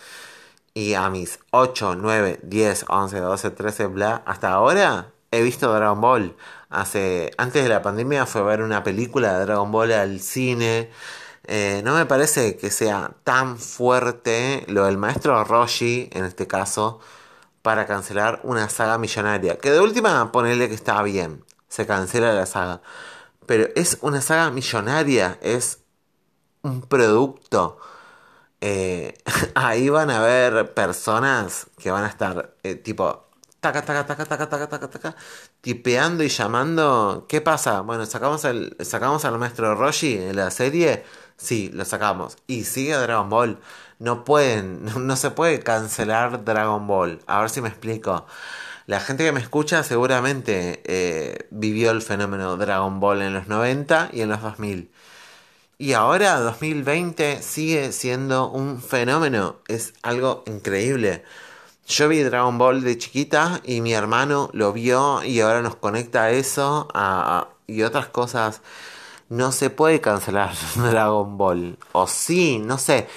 Y 0.74 0.94
a 0.94 1.08
mis 1.10 1.38
8, 1.52 1.96
9, 1.96 2.40
10, 2.42 2.86
11, 2.88 3.18
12, 3.20 3.50
13, 3.50 3.86
bla, 3.86 4.22
hasta 4.26 4.52
ahora 4.52 5.12
he 5.30 5.42
visto 5.42 5.72
Dragon 5.72 6.00
Ball. 6.00 6.36
Hace, 6.70 7.32
antes 7.38 7.62
de 7.62 7.68
la 7.68 7.82
pandemia 7.82 8.26
fue 8.26 8.40
a 8.40 8.44
ver 8.44 8.62
una 8.62 8.82
película 8.82 9.38
de 9.38 9.46
Dragon 9.46 9.70
Ball 9.70 9.92
al 9.92 10.20
cine. 10.20 10.90
Eh, 11.46 11.82
no 11.84 11.94
me 11.94 12.06
parece 12.06 12.56
que 12.56 12.70
sea 12.70 13.12
tan 13.24 13.58
fuerte 13.58 14.64
lo 14.68 14.84
del 14.86 14.98
maestro 14.98 15.42
Roshi, 15.44 16.08
en 16.12 16.24
este 16.24 16.46
caso, 16.46 17.00
para 17.62 17.86
cancelar 17.86 18.40
una 18.44 18.68
saga 18.68 18.98
millonaria. 18.98 19.58
Que 19.58 19.70
de 19.70 19.80
última, 19.80 20.32
ponerle 20.32 20.68
que 20.68 20.74
está 20.74 21.02
bien, 21.02 21.44
se 21.68 21.86
cancela 21.86 22.32
la 22.32 22.46
saga. 22.46 22.82
Pero 23.46 23.68
es 23.76 23.98
una 24.02 24.20
saga 24.20 24.50
millonaria, 24.50 25.38
es 25.42 25.80
un 26.62 26.82
producto 26.82 27.78
eh, 28.66 29.14
ahí 29.54 29.90
van 29.90 30.10
a 30.10 30.20
haber 30.20 30.72
personas 30.72 31.66
que 31.78 31.90
van 31.90 32.04
a 32.04 32.08
estar 32.08 32.54
eh, 32.62 32.76
tipo 32.76 33.28
taca, 33.60 33.82
taca, 33.82 34.06
taca, 34.06 34.24
taca, 34.24 34.48
taca, 34.48 34.68
taca, 34.68 34.88
taca, 34.88 35.16
tipeando 35.60 36.24
y 36.24 36.28
llamando. 36.28 37.26
¿Qué 37.28 37.42
pasa? 37.42 37.82
Bueno, 37.82 38.06
sacamos 38.06 38.44
el, 38.46 38.74
sacamos 38.80 39.24
al 39.26 39.38
maestro 39.38 39.74
Roshi 39.74 40.14
en 40.16 40.36
la 40.36 40.50
serie. 40.50 41.04
Sí, 41.36 41.70
lo 41.72 41.84
sacamos. 41.84 42.36
Y 42.46 42.64
sigue 42.64 42.94
Dragon 42.94 43.28
Ball. 43.28 43.58
No 43.98 44.24
pueden, 44.24 44.84
no 45.06 45.16
se 45.16 45.30
puede 45.30 45.60
cancelar 45.60 46.44
Dragon 46.44 46.86
Ball. 46.86 47.20
A 47.26 47.40
ver 47.40 47.50
si 47.50 47.60
me 47.60 47.68
explico. 47.68 48.26
La 48.86 49.00
gente 49.00 49.24
que 49.24 49.32
me 49.32 49.40
escucha 49.40 49.82
seguramente 49.82 50.82
eh, 50.84 51.48
vivió 51.50 51.90
el 51.90 52.02
fenómeno 52.02 52.56
Dragon 52.58 53.00
Ball 53.00 53.22
en 53.22 53.32
los 53.34 53.46
90 53.48 54.10
y 54.12 54.20
en 54.20 54.28
los 54.28 54.42
2000. 54.42 54.90
Y 55.78 55.92
ahora 55.94 56.38
2020 56.38 57.42
sigue 57.42 57.92
siendo 57.92 58.48
un 58.48 58.80
fenómeno, 58.80 59.56
es 59.68 59.94
algo 60.02 60.44
increíble. 60.46 61.24
yo 61.88 62.08
vi 62.08 62.22
Dragon 62.22 62.58
Ball 62.58 62.82
de 62.84 62.98
chiquita 62.98 63.60
y 63.64 63.80
mi 63.80 63.92
hermano 63.94 64.50
lo 64.52 64.72
vio 64.72 65.24
y 65.24 65.40
ahora 65.40 65.62
nos 65.62 65.76
conecta 65.76 66.24
a 66.24 66.30
eso 66.30 66.88
y 67.66 67.82
otras 67.82 68.06
cosas. 68.08 68.60
No 69.28 69.52
se 69.52 69.70
puede 69.70 70.00
cancelar 70.00 70.54
Dragon 70.76 71.36
Ball. 71.36 71.78
O 71.92 72.06
sí, 72.06 72.58
no 72.58 72.78
sé. 72.78 73.08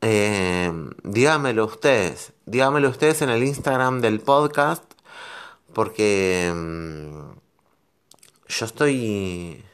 Eh, 0.00 0.72
dígamelo 1.04 1.66
ustedes. 1.66 2.32
Dígamelo 2.46 2.88
ustedes 2.88 3.22
en 3.22 3.30
el 3.30 3.44
Instagram 3.44 4.00
del 4.00 4.20
podcast. 4.20 4.84
Porque 5.72 6.52
mm, 6.54 7.38
yo 8.48 8.66
estoy... 8.66 9.64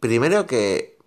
Primero 0.00 0.46
que... 0.46 0.98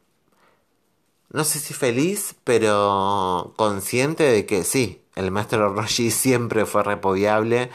No 1.32 1.44
sé 1.44 1.60
si 1.60 1.74
feliz, 1.74 2.36
pero 2.46 3.54
consciente 3.58 4.24
de 4.24 4.46
que 4.46 4.64
sí, 4.64 5.02
el 5.16 5.32
maestro 5.32 5.70
Roshi 5.74 6.12
siempre 6.12 6.66
fue 6.66 6.84
repudiable 6.84 7.70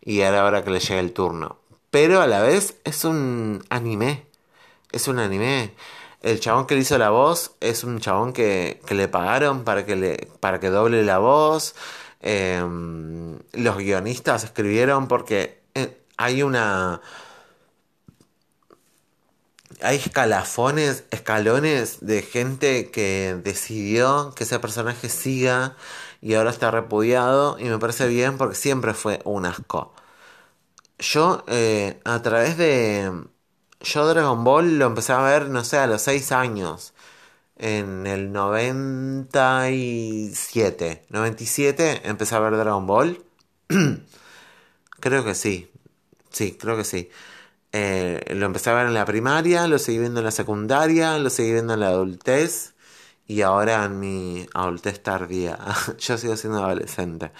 y 0.00 0.22
ahora 0.22 0.42
ahora 0.42 0.64
que 0.64 0.70
le 0.70 0.80
llega 0.80 1.00
el 1.00 1.12
turno. 1.12 1.58
Pero 1.90 2.20
a 2.20 2.26
la 2.26 2.42
vez 2.42 2.76
es 2.84 3.04
un 3.04 3.64
anime. 3.68 4.29
Es 4.92 5.08
un 5.08 5.18
anime. 5.18 5.74
El 6.22 6.40
chabón 6.40 6.66
que 6.66 6.74
le 6.74 6.82
hizo 6.82 6.98
la 6.98 7.10
voz 7.10 7.56
es 7.60 7.84
un 7.84 7.98
chabón 8.00 8.32
que, 8.32 8.80
le 8.90 9.08
pagaron 9.08 9.64
para 9.64 9.86
que, 9.86 9.96
le, 9.96 10.28
para 10.40 10.60
que 10.60 10.68
doble 10.68 11.02
la 11.04 11.18
voz. 11.18 11.74
Em, 12.20 13.38
los 13.52 13.78
guionistas 13.78 14.44
escribieron 14.44 15.08
porque 15.08 15.62
eh, 15.74 16.02
hay 16.16 16.42
una... 16.42 17.00
Hay 19.82 19.96
escalafones, 19.96 21.04
escalones 21.10 21.98
de 22.00 22.22
gente 22.22 22.90
que 22.90 23.36
decidió 23.42 24.34
que 24.34 24.44
ese 24.44 24.58
personaje 24.58 25.08
siga 25.08 25.76
y 26.20 26.34
ahora 26.34 26.50
está 26.50 26.70
repudiado 26.70 27.58
y 27.58 27.64
me 27.64 27.78
parece 27.78 28.06
bien 28.08 28.36
porque 28.36 28.56
siempre 28.56 28.92
fue 28.94 29.20
un 29.24 29.46
asco. 29.46 29.94
Yo 30.98 31.44
eh, 31.48 32.00
a 32.04 32.22
través 32.22 32.56
de... 32.58 33.10
Yo 33.80 34.06
Dragon 34.06 34.44
Ball 34.44 34.78
lo 34.78 34.86
empecé 34.86 35.12
a 35.12 35.22
ver, 35.22 35.48
no 35.48 35.64
sé, 35.64 35.78
a 35.78 35.86
los 35.86 36.02
6 36.02 36.32
años. 36.32 36.92
En 37.56 38.06
el 38.06 38.32
97. 38.32 41.06
97 41.08 42.02
empecé 42.04 42.34
a 42.34 42.40
ver 42.40 42.56
Dragon 42.56 42.86
Ball. 42.86 43.24
creo 45.00 45.24
que 45.24 45.34
sí. 45.34 45.70
Sí, 46.30 46.56
creo 46.58 46.76
que 46.76 46.84
sí. 46.84 47.10
Eh, 47.72 48.20
lo 48.34 48.46
empecé 48.46 48.70
a 48.70 48.74
ver 48.74 48.86
en 48.86 48.94
la 48.94 49.04
primaria, 49.04 49.66
lo 49.66 49.78
seguí 49.78 49.98
viendo 49.98 50.20
en 50.20 50.26
la 50.26 50.30
secundaria, 50.32 51.18
lo 51.18 51.30
seguí 51.30 51.52
viendo 51.52 51.74
en 51.74 51.80
la 51.80 51.88
adultez 51.88 52.74
y 53.26 53.42
ahora 53.42 53.84
en 53.84 54.00
mi 54.00 54.46
adultez 54.54 55.02
tardía. 55.02 55.58
Yo 55.98 56.18
sigo 56.18 56.36
siendo 56.36 56.64
adolescente. 56.64 57.32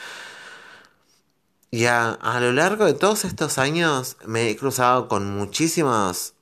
Y 1.73 1.87
a, 1.87 2.19
lo 2.41 2.53
largo 2.53 2.85
de 2.85 2.95
todos 2.95 3.25
estos 3.25 3.59
años 3.59 4.17
me 4.25 4.50
he 4.50 4.57
cruzado 4.57 5.09
con 5.09 5.37
muchísimos... 5.37 6.35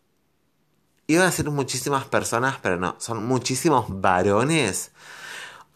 Iba 1.06 1.22
a 1.22 1.26
decir 1.26 1.50
muchísimas 1.50 2.04
personas, 2.06 2.58
pero 2.62 2.76
no, 2.76 2.96
son 2.98 3.26
muchísimos 3.26 3.86
varones, 3.88 4.90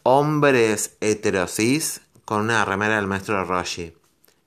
hombres 0.03 0.95
heterosis, 1.01 2.01
con 2.25 2.41
una 2.41 2.65
remera 2.65 2.97
del 2.97 3.07
maestro 3.07 3.43
Roshi. 3.43 3.95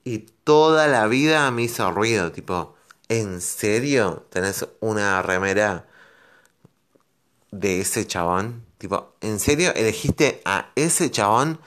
Y 0.04 0.18
toda 0.44 0.86
la 0.86 1.06
vida 1.08 1.50
me 1.50 1.62
hizo 1.62 1.90
ruido, 1.90 2.30
tipo, 2.30 2.76
¿en 3.08 3.40
serio 3.40 4.26
tenés 4.30 4.66
una 4.80 5.22
remera 5.22 5.86
de 7.50 7.80
ese 7.80 8.06
chabón? 8.06 8.64
Tipo, 8.78 9.14
¿en 9.20 9.40
serio 9.40 9.72
elegiste 9.74 10.40
a 10.44 10.70
ese 10.76 11.10
chabón 11.10 11.58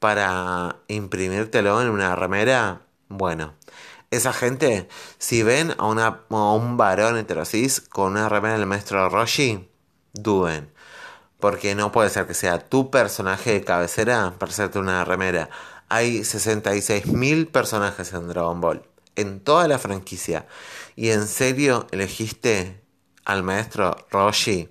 para 0.00 0.80
imprimírtelo 0.88 1.80
en 1.80 1.90
una 1.90 2.16
remera? 2.16 2.82
Bueno, 3.08 3.54
esa 4.10 4.32
gente, 4.32 4.88
si 5.18 5.44
ven 5.44 5.74
a, 5.78 5.86
una, 5.86 6.22
un 6.30 6.76
varón 6.76 7.16
heterosis 7.16 7.80
con 7.80 8.12
una 8.12 8.28
remera 8.28 8.58
del 8.58 8.66
maestro 8.66 9.08
Roshi, 9.08 9.70
duden. 10.12 10.72
Porque 11.38 11.74
no 11.74 11.92
puede 11.92 12.10
ser 12.10 12.26
que 12.26 12.34
sea 12.34 12.58
tu 12.58 12.90
personaje 12.90 13.52
de 13.52 13.64
cabecera 13.64 14.34
para 14.38 14.50
hacerte 14.50 14.78
una 14.78 15.04
remera. 15.04 15.48
Hay 15.88 16.20
66.000 16.20 17.50
personajes 17.50 18.12
en 18.12 18.28
Dragon 18.28 18.60
Ball. 18.60 18.82
En 19.16 19.40
toda 19.40 19.68
la 19.68 19.78
franquicia. 19.78 20.46
¿Y 20.96 21.10
en 21.10 21.26
serio 21.26 21.86
elegiste 21.92 22.82
al 23.24 23.42
maestro 23.42 23.96
Roshi? 24.10 24.68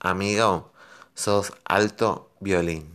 Amigo, 0.00 0.72
sos 1.14 1.52
alto 1.64 2.30
violín. 2.40 2.93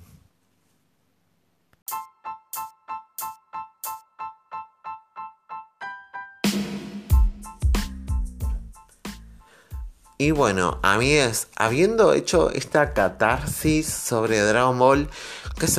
Y 10.20 10.32
bueno, 10.32 10.80
es 11.02 11.48
habiendo 11.56 12.14
hecho 12.14 12.52
esta 12.52 12.94
catarsis 12.94 13.88
sobre 13.88 14.40
Dragon 14.42 14.78
Ball, 14.78 15.10
que 15.58 15.66
es, 15.66 15.78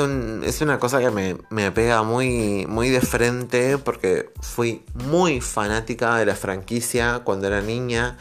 una 0.62 0.78
cosa 0.80 0.98
que 0.98 1.10
me, 1.10 1.36
me, 1.50 1.70
pega 1.70 2.02
muy, 2.02 2.66
muy 2.66 2.88
de 2.88 3.02
frente 3.02 3.76
porque 3.76 4.32
fui 4.40 4.82
muy 4.94 5.42
fanática 5.42 6.16
de 6.16 6.24
la 6.24 6.34
franquicia 6.34 7.20
cuando 7.22 7.48
era 7.48 7.60
niña 7.60 8.16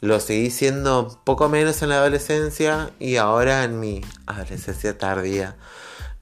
lo 0.00 0.18
seguí 0.18 0.50
siendo 0.50 1.20
poco 1.24 1.48
menos 1.48 1.82
en 1.82 1.90
la 1.90 1.96
adolescencia 1.96 2.90
y 2.98 3.16
ahora 3.16 3.64
en 3.64 3.78
mi 3.80 4.00
adolescencia 4.26 4.96
tardía. 4.96 5.56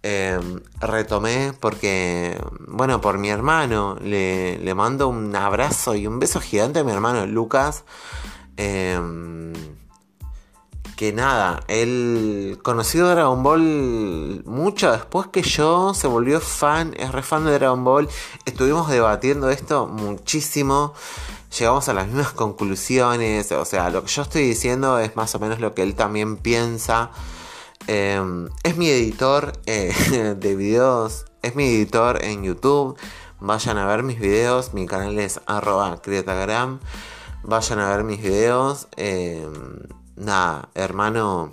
Em, 0.03 0.61
retomé 0.81 1.53
porque, 1.61 2.41
bueno, 2.67 3.01
por 3.01 3.19
mi 3.19 3.31
hermano, 3.31 3.97
le, 4.01 4.75
mando 4.75 5.09
un 5.09 5.35
abrazo 5.35 5.95
y 5.95 6.07
un 6.07 6.19
beso 6.19 6.41
gigante 6.41 6.81
a 6.81 6.85
mi 6.85 6.93
hermano 6.93 7.27
Lucas. 7.27 7.85
Em, 8.59 9.55
que 10.97 11.13
nada, 11.13 11.61
él 11.69 12.59
conoció 12.63 13.09
Dragon 13.09 13.43
Ball 13.43 14.43
mucho 14.45 14.93
después 14.93 15.29
que 15.29 15.43
yo, 15.43 15.95
se 15.95 16.09
volvió 16.09 16.41
fan, 16.41 16.93
es 16.99 17.13
re 17.13 17.23
fan 17.23 17.47
de 17.47 17.53
Dragon 17.53 17.83
Ball. 17.85 18.09
Estuvimos 18.45 18.91
debatiendo 18.91 19.49
esto 19.49 19.87
muchísimo 19.87 20.93
llegamos 21.57 21.89
a 21.89 21.95
las 21.95 22.07
mismas 22.07 22.33
conclusiones. 22.33 23.53
O 23.53 23.65
sea, 23.65 23.91
lo 23.91 24.03
que 24.05 24.09
yo 24.09 24.23
estoy 24.23 24.43
diciendo 24.43 24.99
es 24.99 25.17
más 25.17 25.35
o 25.35 25.39
menos 25.39 25.61
lo 25.61 25.75
que 25.75 25.83
él 25.83 25.95
también 25.95 26.37
piensa. 26.37 27.11
Em, 27.87 28.49
es 28.63 28.77
mi 28.77 28.89
editor 28.91 29.53
eh, 29.67 30.35
de 30.39 30.57
videos, 30.57 31.27
es 31.43 31.55
mi 31.55 31.65
editor 31.65 32.25
en 32.25 32.45
YouTube. 32.45 32.97
Vayan 33.41 33.79
a 33.79 33.87
ver 33.87 34.03
mis 34.03 34.19
videos, 34.19 34.75
mi 34.75 34.87
canal 34.87 35.19
es 35.19 35.41
arroba 35.47 36.01
criatagram. 36.03 36.81
Vayan 37.43 37.79
a 37.79 37.91
ver 37.91 38.05
mis 38.05 38.23
videos. 38.23 38.89
Em, 38.97 39.53
nada, 40.17 40.69
hermano, 40.75 41.53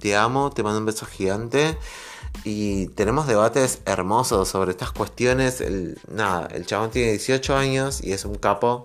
te 0.00 0.16
amo, 0.16 0.50
te 0.50 0.62
mando 0.62 0.78
un 0.78 0.86
beso 0.86 1.06
gigante. 1.06 1.78
Y 2.44 2.88
tenemos 2.88 3.26
debates 3.26 3.80
hermosos 3.86 4.48
sobre 4.48 4.70
estas 4.72 4.92
cuestiones. 4.92 5.60
El, 5.60 5.98
nada, 6.08 6.48
el 6.52 6.66
chabón 6.66 6.90
tiene 6.90 7.10
18 7.12 7.56
años 7.56 8.02
y 8.02 8.12
es 8.12 8.24
un 8.24 8.36
capo. 8.36 8.84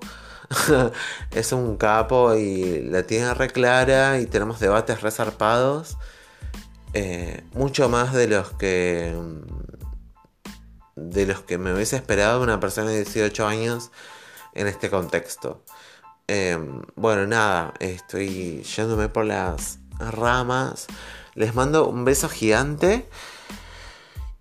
es 1.31 1.51
un 1.53 1.77
capo 1.77 2.35
y 2.35 2.81
la 2.81 3.03
tiene 3.03 3.33
re 3.33 3.49
clara 3.49 4.19
y 4.19 4.25
tenemos 4.25 4.59
debates 4.59 5.01
resarpados. 5.01 5.97
Eh, 6.93 7.43
mucho 7.53 7.87
más 7.87 8.13
de 8.13 8.27
los 8.27 8.51
que 8.53 9.15
de 10.95 11.25
los 11.25 11.41
que 11.41 11.57
me 11.57 11.73
hubiese 11.73 11.95
esperado 11.95 12.41
una 12.41 12.59
persona 12.59 12.89
de 12.89 12.97
18 12.97 13.47
años 13.47 13.91
en 14.53 14.67
este 14.67 14.89
contexto. 14.89 15.63
Eh, 16.27 16.57
bueno, 16.95 17.27
nada, 17.27 17.73
estoy 17.79 18.63
yéndome 18.63 19.09
por 19.09 19.25
las 19.25 19.79
ramas. 19.99 20.87
Les 21.35 21.55
mando 21.55 21.87
un 21.87 22.05
beso 22.05 22.29
gigante. 22.29 23.09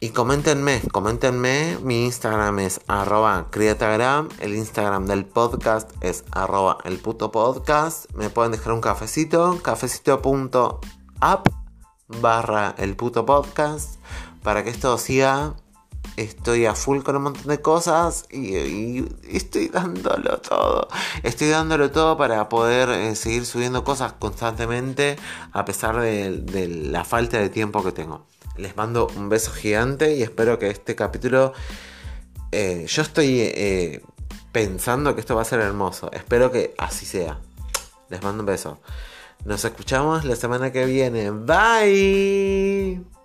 Y 0.02 0.10
coméntenme, 0.10 0.80
coméntenme. 0.92 1.76
Mi 1.82 2.06
Instagram 2.06 2.60
es 2.60 2.80
arroba 2.86 3.48
criatagram. 3.50 4.30
El 4.40 4.54
Instagram 4.54 5.04
del 5.04 5.26
podcast 5.26 5.90
es 6.00 6.24
arroba 6.32 6.78
el 6.84 6.98
puto 6.98 7.30
podcast. 7.30 8.10
Me 8.14 8.30
pueden 8.30 8.52
dejar 8.52 8.72
un 8.72 8.80
cafecito. 8.80 9.60
Cafecito.app 9.62 11.48
barra 12.08 12.74
el 12.78 12.96
puto 12.96 13.26
podcast. 13.26 14.00
Para 14.42 14.64
que 14.64 14.70
esto 14.70 14.96
siga. 14.96 15.54
Estoy 16.16 16.66
a 16.66 16.74
full 16.74 17.02
con 17.02 17.16
un 17.16 17.22
montón 17.22 17.46
de 17.46 17.60
cosas 17.60 18.24
y, 18.30 19.04
estoy 19.28 19.68
dándolo 19.68 20.38
todo. 20.38 20.88
Estoy 21.22 21.48
dándolo 21.48 21.90
todo 21.90 22.16
para 22.16 22.48
poder 22.48 22.90
eh, 22.90 23.16
seguir 23.16 23.46
subiendo 23.46 23.84
cosas 23.84 24.12
constantemente 24.14 25.16
a 25.52 25.64
pesar 25.64 26.00
de 26.00 26.68
la 26.68 27.04
falta 27.04 27.38
de 27.38 27.48
tiempo 27.48 27.82
que 27.82 27.92
tengo. 27.92 28.26
Les 28.56 28.76
mando 28.76 29.08
un 29.16 29.28
beso 29.28 29.52
gigante 29.52 30.16
y 30.16 30.22
espero 30.22 30.58
que 30.58 30.68
este 30.70 30.94
capítulo... 30.94 31.52
Eh, 32.52 32.84
yo 32.88 33.02
estoy 33.02 33.40
eh, 33.40 34.02
pensando 34.52 35.14
que 35.14 35.20
esto 35.20 35.36
va 35.36 35.42
a 35.42 35.44
ser 35.44 35.60
hermoso. 35.60 36.10
Espero 36.12 36.50
que 36.50 36.74
así 36.78 37.06
sea. 37.06 37.38
Les 38.08 38.22
mando 38.22 38.42
un 38.42 38.46
beso. 38.46 38.80
Nos 39.44 39.64
escuchamos 39.64 40.24
la 40.24 40.36
semana 40.36 40.72
que 40.72 40.84
viene. 40.84 41.30
Bye. 41.30 43.19